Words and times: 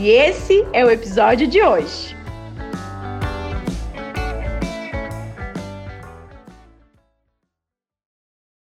E 0.00 0.10
esse 0.10 0.64
é 0.72 0.84
o 0.84 0.90
episódio 0.92 1.48
de 1.48 1.60
hoje. 1.60 2.16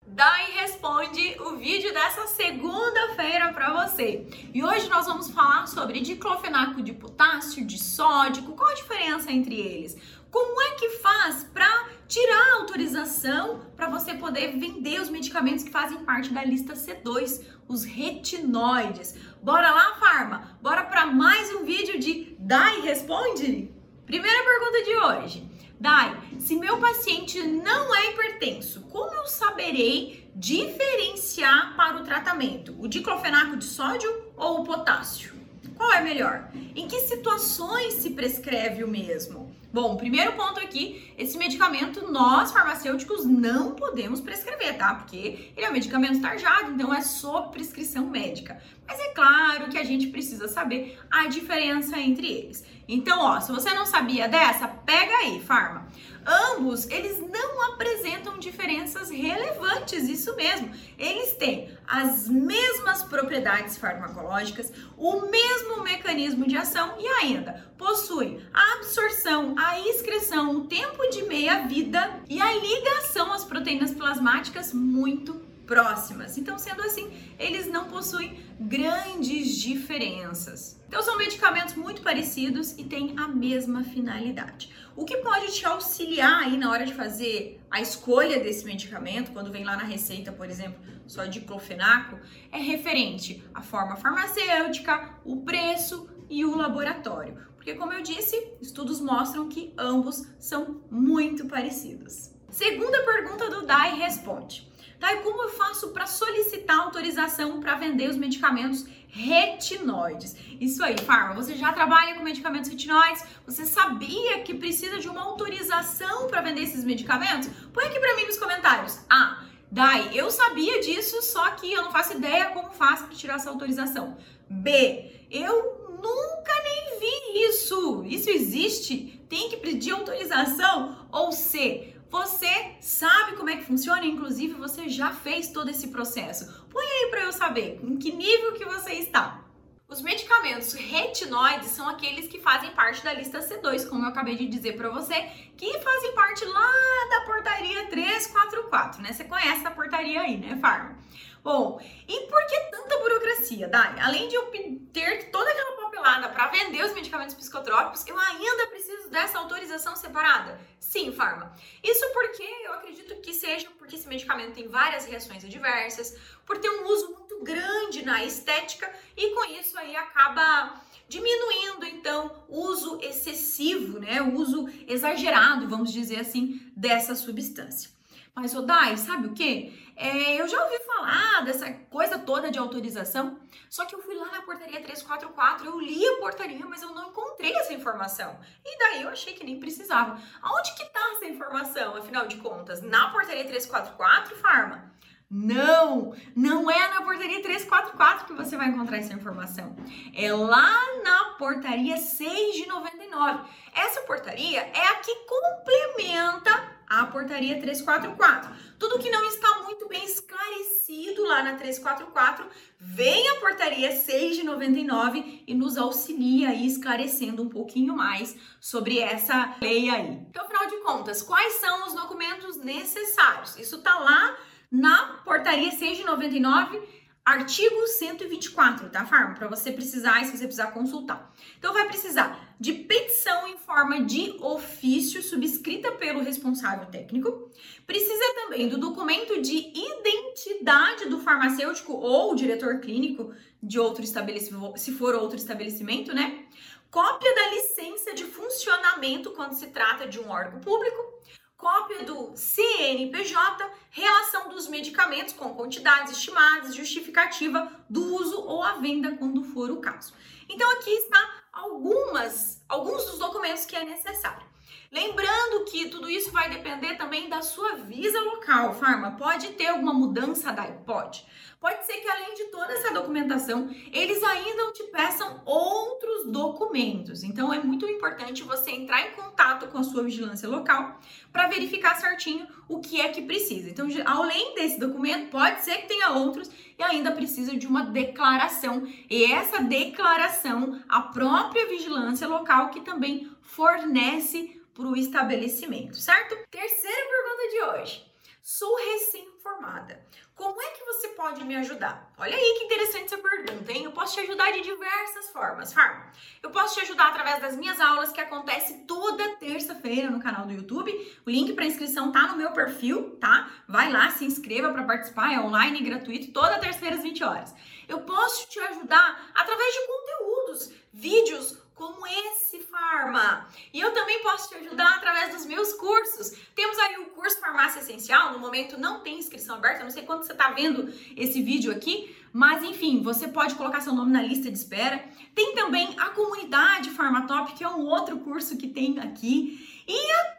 Dai 0.05 0.51
responde 0.51 1.35
o 1.41 1.57
vídeo 1.57 1.91
dessa 1.91 2.27
segunda-feira 2.27 3.51
para 3.51 3.83
você. 3.83 4.27
E 4.53 4.63
hoje 4.63 4.87
nós 4.87 5.07
vamos 5.07 5.31
falar 5.31 5.65
sobre 5.67 6.01
diclofenaco 6.01 6.83
de 6.83 6.93
potássio, 6.93 7.65
de 7.65 7.79
sódico, 7.79 8.53
qual 8.53 8.69
a 8.69 8.75
diferença 8.75 9.31
entre 9.31 9.55
eles? 9.55 9.97
Como 10.33 10.59
é 10.63 10.71
que 10.71 10.89
faz 10.89 11.43
para 11.53 11.89
tirar 12.07 12.53
a 12.53 12.55
autorização 12.61 13.67
para 13.77 13.87
você 13.87 14.15
poder 14.15 14.57
vender 14.57 14.99
os 14.99 15.07
medicamentos 15.07 15.63
que 15.63 15.69
fazem 15.69 16.03
parte 16.03 16.33
da 16.33 16.43
lista 16.43 16.73
C2, 16.73 17.43
os 17.67 17.83
retinóides? 17.83 19.15
Bora 19.43 19.69
lá, 19.69 19.95
Farma? 19.99 20.57
Bora 20.59 20.85
para 20.85 21.05
mais 21.05 21.53
um 21.53 21.63
vídeo 21.63 21.99
de 21.99 22.35
Dai 22.39 22.81
Responde? 22.81 23.71
Primeira 24.07 24.43
pergunta 24.43 24.83
de 24.83 24.97
hoje. 24.97 25.47
Dai, 25.79 26.19
se 26.39 26.55
meu 26.55 26.79
paciente 26.79 27.39
não 27.43 27.93
é 27.93 28.09
hipertenso, 28.09 28.81
como 28.89 29.13
eu 29.13 29.27
saberei 29.27 30.31
diferenciar 30.35 31.75
para 31.75 31.97
o 31.97 32.03
tratamento? 32.03 32.75
O 32.79 32.87
diclofenaco 32.87 33.55
de 33.55 33.65
sódio 33.65 34.11
ou 34.35 34.61
o 34.61 34.63
potássio? 34.63 35.31
Qual 35.75 35.93
é 35.93 36.01
melhor? 36.01 36.49
Em 36.75 36.87
que 36.87 37.01
situações 37.01 37.93
se 37.93 38.09
prescreve 38.09 38.83
o 38.83 38.87
mesmo? 38.87 39.42
Bom, 39.73 39.97
primeiro 39.97 40.33
ponto 40.33 40.59
aqui, 40.59 41.11
esse 41.17 41.35
medicamento 41.35 42.11
nós 42.11 42.51
farmacêuticos 42.51 43.25
não 43.25 43.71
podemos 43.71 44.21
prescrever, 44.21 44.77
tá? 44.77 44.93
Porque 44.93 45.51
ele 45.57 45.65
é 45.65 45.69
um 45.71 45.73
medicamento 45.73 46.21
tarjado, 46.21 46.73
então 46.73 46.93
é 46.93 47.01
sob 47.01 47.51
prescrição 47.51 48.05
médica. 48.05 48.61
Mas 48.87 48.99
é 48.99 49.09
claro 49.15 49.71
que 49.71 49.77
a 49.79 49.83
gente 49.83 50.09
precisa 50.09 50.47
saber 50.47 50.99
a 51.09 51.25
diferença 51.25 51.97
entre 51.97 52.27
eles. 52.27 52.63
Então, 52.87 53.19
ó, 53.19 53.39
se 53.39 53.51
você 53.51 53.73
não 53.73 53.87
sabia 53.87 54.27
dessa, 54.27 54.67
pega 54.93 55.15
aí, 55.15 55.41
farma. 55.41 55.87
Ambos, 56.23 56.87
eles 56.87 57.19
não 57.19 57.73
apresentam 57.73 58.37
diferenças 58.37 59.09
relevantes, 59.09 60.07
isso 60.07 60.35
mesmo. 60.35 60.69
Eles 60.99 61.33
têm 61.33 61.75
as 61.87 62.29
mesmas 62.29 63.01
propriedades 63.01 63.75
farmacológicas, 63.75 64.71
o 64.95 65.31
mesmo 65.31 65.81
mecanismo 65.83 66.47
de 66.47 66.55
ação 66.55 66.93
e 66.99 67.07
ainda 67.07 67.65
possuem 67.75 68.39
a 68.53 68.73
absorção, 68.73 69.55
a 69.57 69.79
excreção, 69.79 70.57
o 70.57 70.67
tempo 70.67 71.09
de 71.09 71.23
meia-vida 71.23 72.21
e 72.29 72.39
a 72.39 72.53
ligação 72.53 73.33
às 73.33 73.43
proteínas 73.43 73.95
plasmáticas 73.95 74.71
muito 74.73 75.41
próximas. 75.65 76.37
Então, 76.37 76.57
sendo 76.57 76.81
assim, 76.81 77.11
eles 77.39 77.67
não 77.67 77.85
possuem 77.85 78.39
grandes 78.59 79.55
diferenças. 79.57 80.79
Então, 80.87 81.01
são 81.01 81.17
medicamentos 81.17 81.75
muito 81.75 82.01
parecidos 82.01 82.73
e 82.77 82.83
têm 82.83 83.15
a 83.17 83.27
mesma 83.27 83.83
finalidade. 83.83 84.69
O 84.95 85.05
que 85.05 85.17
pode 85.17 85.51
te 85.53 85.65
auxiliar 85.65 86.43
aí 86.43 86.57
na 86.57 86.69
hora 86.69 86.85
de 86.85 86.93
fazer 86.93 87.59
a 87.71 87.81
escolha 87.81 88.39
desse 88.39 88.63
medicamento, 88.65 89.31
quando 89.31 89.51
vem 89.51 89.63
lá 89.63 89.75
na 89.75 89.83
receita, 89.83 90.31
por 90.31 90.47
exemplo, 90.47 90.79
só 91.07 91.25
de 91.25 91.41
clofenaco, 91.41 92.19
é 92.51 92.59
referente 92.59 93.43
à 93.53 93.61
forma 93.61 93.95
farmacêutica, 93.95 95.15
o 95.25 95.37
preço 95.37 96.07
e 96.29 96.45
o 96.45 96.55
laboratório. 96.55 97.37
Porque, 97.55 97.73
como 97.75 97.93
eu 97.93 98.03
disse, 98.03 98.55
estudos 98.61 98.99
mostram 98.99 99.47
que 99.47 99.73
ambos 99.77 100.27
são 100.37 100.81
muito 100.91 101.47
parecidos. 101.47 102.31
Segunda 102.49 103.01
pergunta 103.03 103.49
do 103.49 103.65
DAI 103.65 103.95
responde. 103.97 104.71
Tá, 105.03 105.15
e 105.15 105.17
como 105.17 105.43
eu 105.43 105.49
faço 105.49 105.89
para 105.89 106.07
solicitar 106.07 106.79
autorização 106.79 107.59
para 107.59 107.75
vender 107.75 108.09
os 108.09 108.15
medicamentos 108.15 108.85
retinoides? 109.09 110.33
Isso 110.61 110.81
aí, 110.81 110.97
Farma, 110.97 111.33
você 111.33 111.55
já 111.55 111.73
trabalha 111.73 112.15
com 112.15 112.23
medicamentos 112.23 112.69
retinoides? 112.69 113.21
Você 113.45 113.65
sabia 113.65 114.39
que 114.43 114.53
precisa 114.53 114.99
de 114.99 115.09
uma 115.09 115.21
autorização 115.21 116.27
para 116.27 116.39
vender 116.39 116.61
esses 116.61 116.85
medicamentos? 116.85 117.49
Põe 117.73 117.83
aqui 117.83 117.99
para 117.99 118.15
mim 118.15 118.27
nos 118.27 118.37
comentários. 118.37 118.99
Ah, 119.09 119.43
Dai, 119.69 120.09
eu 120.13 120.31
sabia 120.31 120.79
disso, 120.79 121.21
só 121.21 121.49
que 121.49 121.73
eu 121.73 121.81
não 121.81 121.91
faço 121.91 122.13
ideia 122.13 122.51
como 122.51 122.71
faço 122.71 123.03
para 123.03 123.13
tirar 123.13 123.35
essa 123.35 123.49
autorização. 123.49 124.15
B, 124.49 125.27
eu 125.29 125.97
nunca 126.01 126.53
nem 126.63 126.99
vi 126.99 127.49
isso. 127.49 128.05
Isso 128.05 128.29
existe? 128.29 129.21
Tem 129.27 129.49
que 129.49 129.57
pedir 129.57 129.91
autorização? 129.91 131.07
Ou 131.11 131.33
C, 131.33 131.92
você 132.13 132.75
sabe 132.79 133.35
como 133.35 133.49
é 133.49 133.57
que 133.57 133.65
funciona, 133.65 134.05
inclusive 134.05 134.53
você 134.53 134.87
já 134.87 135.09
fez 135.09 135.49
todo 135.49 135.71
esse 135.71 135.87
processo. 135.87 136.63
Põe 136.69 136.85
aí 136.85 137.07
para 137.09 137.21
eu 137.21 137.33
saber 137.33 137.79
em 137.81 137.97
que 137.97 138.11
nível 138.11 138.53
que 138.53 138.63
você 138.65 138.93
está. 138.93 139.43
Os 139.87 139.99
medicamentos 139.99 140.73
retinoides 140.73 141.71
são 141.71 141.89
aqueles 141.89 142.27
que 142.27 142.39
fazem 142.39 142.69
parte 142.69 143.03
da 143.03 143.13
lista 143.13 143.39
C2, 143.39 143.89
como 143.89 144.03
eu 144.03 144.09
acabei 144.09 144.35
de 144.35 144.45
dizer 144.45 144.77
para 144.77 144.89
você, 144.89 145.23
que 145.57 145.79
fazem 145.79 146.13
parte 146.13 146.45
lá 146.45 146.71
da 147.09 147.21
portaria 147.25 147.87
344, 147.87 149.01
né? 149.01 149.11
Você 149.11 149.23
conhece 149.23 149.65
a 149.65 149.71
portaria 149.71 150.21
aí, 150.21 150.37
né, 150.37 150.55
Farma? 150.61 150.95
Bom, 151.43 151.81
e 152.07 152.27
por 152.27 152.45
que 152.45 152.59
tanta 152.69 152.99
burocracia, 152.99 153.67
Dai? 153.67 153.99
Além 153.99 154.27
de 154.27 154.35
eu 154.35 154.51
ter 154.93 155.31
toda 155.31 155.49
aquela 155.49 155.75
para 156.01 156.47
vender 156.47 156.83
os 156.83 156.93
medicamentos 156.93 157.35
psicotrópicos, 157.35 158.05
eu 158.07 158.17
ainda 158.19 158.67
preciso 158.67 159.09
dessa 159.09 159.37
autorização 159.37 159.95
separada? 159.95 160.59
Sim, 160.79 161.11
Farma. 161.11 161.53
Isso 161.83 162.05
porque 162.13 162.43
eu 162.43 162.73
acredito 162.73 163.15
que 163.21 163.33
seja 163.33 163.69
porque 163.77 163.95
esse 163.95 164.07
medicamento 164.07 164.53
tem 164.53 164.67
várias 164.67 165.05
reações 165.05 165.43
adversas, 165.43 166.17
por 166.45 166.57
ter 166.57 166.69
um 166.69 166.85
uso 166.87 167.13
muito 167.13 167.43
grande 167.43 168.03
na 168.03 168.23
estética 168.23 168.91
e 169.15 169.29
com 169.31 169.45
isso 169.45 169.77
aí 169.77 169.95
acaba 169.95 170.81
diminuindo 171.07 171.85
então 171.85 172.43
o 172.47 172.67
uso 172.67 172.99
excessivo, 173.01 173.99
né, 173.99 174.21
o 174.21 174.35
uso 174.35 174.67
exagerado, 174.87 175.67
vamos 175.67 175.91
dizer 175.91 176.19
assim, 176.19 176.59
dessa 176.75 177.15
substância. 177.15 177.92
Mas, 178.35 178.55
Odai, 178.55 178.97
sabe 178.97 179.27
o 179.27 179.33
que? 179.33 179.93
É, 179.95 180.41
eu 180.41 180.47
já 180.47 180.63
ouvi 180.63 180.79
falar 180.79 181.41
dessa 181.45 181.71
coisa 181.71 182.17
toda 182.17 182.49
de 182.49 182.57
autorização, 182.57 183.39
só 183.69 183.85
que 183.85 183.93
eu 183.93 184.01
fui 184.01 184.15
lá 184.15 184.25
na 184.31 184.41
portaria 184.41 184.81
344, 184.81 185.67
eu 185.67 185.79
li 185.79 186.03
a 186.07 186.17
portaria, 186.17 186.65
mas 186.65 186.81
eu 186.81 186.89
não 186.95 187.09
encontrei 187.09 187.53
essa 187.53 187.73
informação. 187.73 188.39
E 188.65 188.77
daí 188.79 189.03
eu 189.03 189.09
achei 189.09 189.33
que 189.33 189.43
nem 189.43 189.59
precisava. 189.59 190.19
Aonde 190.41 190.73
que 190.73 190.85
tá 190.85 191.11
essa 191.13 191.25
informação, 191.25 191.95
afinal 191.95 192.27
de 192.27 192.37
contas? 192.37 192.81
Na 192.81 193.11
portaria 193.11 193.45
344, 193.45 194.35
Farma? 194.37 194.91
Não, 195.35 196.13
não 196.35 196.69
é 196.69 196.89
na 196.89 197.01
portaria 197.01 197.41
344 197.41 198.27
que 198.27 198.33
você 198.33 198.55
vai 198.55 198.67
encontrar 198.67 198.99
essa 198.99 199.13
informação. 199.13 199.75
É 200.13 200.31
lá 200.31 200.79
na 201.03 201.33
portaria 201.39 201.97
6 201.97 202.55
de 202.55 202.67
99. 202.67 203.49
Essa 203.73 204.01
portaria 204.01 204.59
é 204.59 204.87
a 204.89 204.95
que 204.97 205.15
complementa 205.25 206.71
a 206.87 207.07
portaria 207.07 207.59
344. 207.59 208.51
Tudo 208.77 208.99
que 208.99 209.09
não 209.09 209.25
está 209.25 209.63
muito 209.63 209.87
bem 209.87 210.05
esclarecido 210.05 211.23
lá 211.23 211.41
na 211.41 211.55
344, 211.55 212.45
vem 212.79 213.27
a 213.29 213.35
portaria 213.37 213.91
6 213.91 214.35
de 214.35 214.43
99 214.43 215.45
e 215.47 215.55
nos 215.55 215.79
auxilia 215.79 216.49
aí 216.49 216.67
esclarecendo 216.67 217.41
um 217.41 217.49
pouquinho 217.49 217.95
mais 217.95 218.37
sobre 218.61 218.99
essa 218.99 219.55
lei 219.59 219.89
aí. 219.89 220.11
Então, 220.29 220.45
afinal 220.45 220.67
de 220.67 220.77
contas, 220.83 221.23
quais 221.23 221.53
são 221.53 221.87
os 221.87 221.95
documentos 221.95 222.57
necessários? 222.57 223.57
Isso 223.57 223.81
tá 223.81 223.97
lá 223.97 224.37
na 224.73 225.21
portaria 225.23 225.71
6 225.71 225.99
de 225.99 226.03
99 226.03 226.81
Artigo 227.25 227.87
124, 227.87 228.89
tá, 228.89 229.05
Farma? 229.05 229.33
Para 229.33 229.47
você 229.47 229.71
precisar, 229.71 230.25
se 230.25 230.35
você 230.35 230.43
precisar 230.43 230.71
consultar. 230.71 231.33
Então, 231.57 231.71
vai 231.71 231.87
precisar 231.87 232.53
de 232.59 232.73
petição 232.73 233.47
em 233.47 233.57
forma 233.57 234.01
de 234.01 234.35
ofício 234.41 235.23
subscrita 235.23 235.93
pelo 235.93 236.21
responsável 236.21 236.85
técnico. 236.87 237.49
Precisa 237.87 238.33
também 238.35 238.67
do 238.67 238.77
documento 238.77 239.41
de 239.41 239.71
identidade 239.73 241.05
do 241.05 241.17
farmacêutico 241.17 241.93
ou 241.93 242.35
diretor 242.35 242.81
clínico 242.81 243.33
de 243.61 243.79
outro 243.79 244.03
estabelecimento, 244.03 244.77
se 244.77 244.91
for 244.91 245.15
outro 245.15 245.37
estabelecimento, 245.37 246.13
né? 246.13 246.43
Cópia 246.91 247.33
da 247.33 247.49
licença 247.51 248.13
de 248.13 248.25
funcionamento 248.25 249.31
quando 249.31 249.53
se 249.53 249.67
trata 249.67 250.05
de 250.05 250.19
um 250.19 250.29
órgão 250.29 250.59
público 250.59 251.23
cópia 251.63 252.03
do 252.03 252.35
CNPJ, 252.35 253.71
relação 253.89 254.49
dos 254.49 254.67
medicamentos 254.67 255.33
com 255.33 255.55
quantidades 255.55 256.11
estimadas, 256.11 256.75
justificativa 256.75 257.71
do 257.89 258.15
uso 258.15 258.41
ou 258.41 258.61
a 258.61 258.73
venda 258.73 259.15
quando 259.15 259.45
for 259.45 259.71
o 259.71 259.77
caso. 259.77 260.13
Então 260.49 260.69
aqui 260.71 260.89
está 260.89 261.25
algumas, 261.53 262.61
alguns 262.67 263.05
dos 263.05 263.17
documentos 263.17 263.65
que 263.65 263.77
é 263.77 263.85
necessário. 263.85 264.45
Lembrando 264.93 265.65
que 265.65 265.89
tudo 265.89 266.07
isso 266.07 266.31
vai 266.31 266.47
depender 266.51 266.95
também 266.97 267.27
da 267.27 267.41
sua 267.41 267.77
visa 267.77 268.19
local, 268.21 268.75
Farma. 268.75 269.13
Pode 269.17 269.47
ter 269.53 269.65
alguma 269.65 269.91
mudança 269.91 270.53
da 270.53 270.65
Pode. 270.65 271.25
Pode 271.59 271.83
ser 271.83 271.93
que 271.93 272.07
além 272.07 272.35
de 272.35 272.43
toda 272.51 272.71
essa 272.73 272.93
documentação, 272.93 273.73
eles 273.91 274.21
ainda 274.21 274.71
te 274.71 274.83
peçam 274.91 275.41
outros 275.45 276.31
documentos. 276.31 277.23
Então 277.23 277.51
é 277.51 277.57
muito 277.57 277.87
importante 277.87 278.43
você 278.43 278.69
entrar 278.69 279.01
em 279.01 279.13
contato 279.13 279.67
com 279.69 279.79
a 279.79 279.83
sua 279.83 280.03
vigilância 280.03 280.47
local 280.47 280.99
para 281.31 281.47
verificar 281.47 281.95
certinho 281.95 282.45
o 282.69 282.79
que 282.79 283.01
é 283.01 283.09
que 283.09 283.23
precisa. 283.23 283.71
Então, 283.71 283.87
além 284.05 284.53
desse 284.53 284.79
documento, 284.79 285.31
pode 285.31 285.63
ser 285.63 285.77
que 285.77 285.87
tenha 285.87 286.11
outros 286.11 286.51
e 286.77 286.83
ainda 286.83 287.11
precisa 287.11 287.57
de 287.57 287.65
uma 287.65 287.85
declaração. 287.85 288.87
E 289.09 289.31
essa 289.31 289.59
declaração, 289.63 290.83
a 290.87 291.01
própria 291.01 291.67
vigilância 291.67 292.27
local 292.27 292.69
que 292.69 292.81
também 292.81 293.31
fornece 293.41 294.61
para 294.73 294.85
o 294.85 294.95
estabelecimento, 294.95 295.97
certo? 295.97 296.37
Terceira 296.49 297.07
pergunta 297.09 297.49
de 297.49 297.61
hoje. 297.61 298.13
Sou 298.41 298.75
recém-formada. 298.75 300.05
Como 300.35 300.61
é 300.61 300.71
que 300.71 300.83
você 300.83 301.09
pode 301.09 301.43
me 301.45 301.55
ajudar? 301.55 302.11
Olha 302.17 302.35
aí 302.35 302.55
que 302.57 302.65
interessante 302.65 303.05
essa 303.05 303.17
pergunta, 303.17 303.71
hein? 303.71 303.85
Eu 303.85 303.91
posso 303.91 304.15
te 304.15 304.19
ajudar 304.19 304.51
de 304.51 304.61
diversas 304.61 305.29
formas, 305.29 305.71
Farm. 305.71 306.01
Eu 306.41 306.49
posso 306.49 306.75
te 306.75 306.81
ajudar 306.81 307.07
através 307.07 307.39
das 307.39 307.55
minhas 307.55 307.79
aulas 307.79 308.11
que 308.11 308.19
acontece 308.19 308.85
toda 308.85 309.37
terça-feira 309.37 310.09
no 310.09 310.21
canal 310.21 310.45
do 310.45 310.51
YouTube. 310.51 310.91
O 311.25 311.29
link 311.29 311.53
para 311.53 311.65
inscrição 311.65 312.11
tá 312.11 312.27
no 312.27 312.35
meu 312.35 312.51
perfil, 312.51 313.15
tá? 313.17 313.49
Vai 313.65 313.89
lá, 313.89 314.09
se 314.09 314.25
inscreva 314.25 314.73
para 314.73 314.83
participar, 314.83 315.31
é 315.31 315.39
online 315.39 315.79
e 315.79 315.83
gratuito, 315.83 316.33
toda 316.33 316.59
terça-feira 316.59 316.97
às 316.97 317.03
20 317.03 317.23
horas. 317.23 317.55
Eu 317.87 318.01
posso 318.01 318.49
te 318.49 318.59
ajudar 318.59 319.31
através 319.35 319.73
de 319.73 319.87
conteúdos, 319.87 320.73
vídeos, 320.91 321.62
como 321.75 322.05
esse 322.07 322.59
Farma. 322.59 323.47
E 323.73 323.79
eu 323.79 323.93
também 323.93 324.21
posso 324.21 324.49
te 324.49 324.55
ajudar 324.55 324.95
através 324.95 325.33
dos 325.33 325.45
meus 325.45 325.73
cursos. 325.73 326.37
Temos 326.55 326.77
aí 326.79 326.97
o 326.99 327.05
curso 327.07 327.39
Farmácia 327.39 327.79
Essencial, 327.79 328.33
no 328.33 328.39
momento 328.39 328.79
não 328.79 329.01
tem 329.01 329.19
inscrição 329.19 329.55
aberta, 329.55 329.79
eu 329.79 329.83
não 329.83 329.91
sei 329.91 330.03
quando 330.03 330.23
você 330.23 330.31
está 330.31 330.49
vendo 330.49 330.91
esse 331.15 331.41
vídeo 331.41 331.71
aqui, 331.71 332.15
mas 332.31 332.63
enfim, 332.63 333.01
você 333.03 333.27
pode 333.27 333.55
colocar 333.55 333.81
seu 333.81 333.93
nome 333.93 334.11
na 334.11 334.21
lista 334.21 334.49
de 334.49 334.57
espera. 334.57 335.03
Tem 335.35 335.53
também 335.53 335.93
a 335.99 336.09
comunidade 336.09 336.89
Farmatop, 336.89 337.53
que 337.53 337.63
é 337.63 337.69
um 337.69 337.85
outro 337.85 338.17
curso 338.19 338.57
que 338.57 338.67
tem 338.67 338.99
aqui. 338.99 339.83
E 339.87 340.11
a 340.13 340.32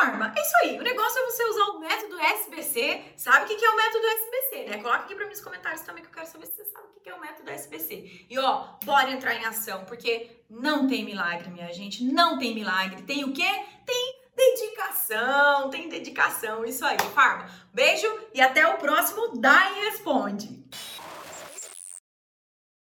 farma. 0.00 0.32
É 0.34 0.40
isso 0.40 0.56
aí. 0.62 0.78
O 0.78 0.82
negócio 0.82 1.18
é 1.18 1.24
você 1.26 1.44
usar 1.44 1.64
o 1.64 1.78
método 1.78 2.18
SBC. 2.18 3.02
Sabe 3.16 3.44
o 3.44 3.56
que 3.56 3.64
é 3.64 3.70
o 3.70 3.76
método 3.76 4.06
SBC, 4.06 4.70
né? 4.70 4.78
Coloca 4.78 5.00
aqui 5.00 5.14
para 5.14 5.24
mim 5.24 5.30
nos 5.30 5.40
comentários 5.40 5.82
também 5.82 6.02
que 6.02 6.08
eu 6.08 6.14
quero 6.14 6.26
saber 6.26 6.46
se 6.46 6.56
você 6.56 6.64
sabe 6.64 6.86
o 6.96 7.00
que 7.00 7.10
é 7.10 7.14
o 7.14 7.20
método 7.20 7.50
SBC. 7.50 8.26
E 8.28 8.38
ó, 8.38 8.64
bora 8.84 9.10
entrar 9.10 9.34
em 9.34 9.44
ação, 9.44 9.84
porque 9.84 10.42
não 10.48 10.88
tem 10.88 11.04
milagre, 11.04 11.50
minha 11.50 11.72
gente. 11.72 12.02
Não 12.04 12.38
tem 12.38 12.54
milagre. 12.54 13.02
Tem 13.02 13.24
o 13.24 13.32
quê? 13.32 13.48
Tem 13.84 14.20
dedicação. 14.34 15.70
Tem 15.70 15.88
dedicação. 15.88 16.64
Isso 16.64 16.84
aí, 16.84 16.98
farma. 17.14 17.48
Beijo 17.72 18.06
e 18.32 18.40
até 18.40 18.66
o 18.66 18.78
próximo 18.78 19.38
Dai 19.38 19.74
Responde. 19.84 20.64